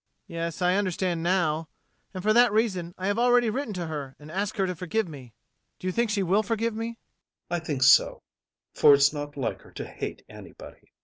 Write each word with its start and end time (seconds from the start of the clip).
Yes, 0.25 0.63
I 0.63 0.77
understand 0.77 1.21
now 1.21 1.69
And 2.11 2.23
for 2.23 2.33
that 2.33 2.51
reason 2.51 2.95
I 2.97 3.05
have 3.05 3.19
already 3.19 3.51
written 3.51 3.71
to 3.75 3.85
her 3.85 4.15
and 4.17 4.31
asked 4.31 4.57
her 4.57 4.65
to 4.65 4.75
forgive 4.75 5.07
me 5.07 5.35
Do 5.77 5.85
you 5.85 5.91
think 5.93 6.09
she 6.09 6.23
will 6.23 6.41
forgive 6.41 6.73
me? 6.73 6.97
ADOLPHE. 7.51 7.61
I 7.61 7.63
think 7.63 7.83
so, 7.83 8.23
for 8.73 8.95
it's 8.95 9.13
not 9.13 9.37
like 9.37 9.61
her 9.61 9.71
to 9.73 9.85
hate 9.85 10.25
anybody. 10.27 10.91